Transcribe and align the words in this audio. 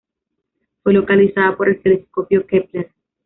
Fue 0.81 0.93
localizada 0.93 1.55
por 1.55 1.69
el 1.69 1.79
telescopio 1.79 2.47
Kepler. 2.47 2.89